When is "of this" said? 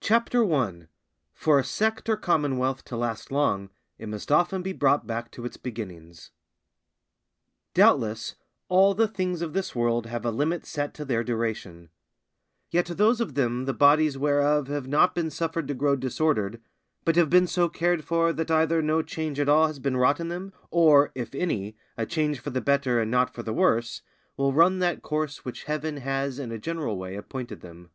9.42-9.74